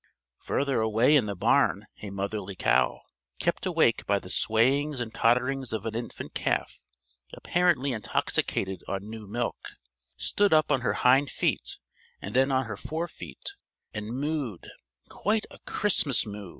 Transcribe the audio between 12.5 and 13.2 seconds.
on her fore